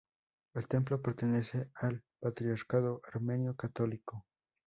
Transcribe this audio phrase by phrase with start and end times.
[0.55, 4.25] El templo pertenece al Patriarcado Armenio Católico.